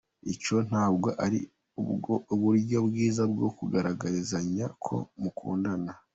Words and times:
Icyo 0.33 0.55
ntabwo 0.67 1.07
ari 1.25 1.39
uburyo 2.33 2.77
bwiza 2.87 3.23
bwo 3.33 3.49
kugaragarizanya 3.57 4.65
ko 4.85 4.95
mukundana. 5.21 5.91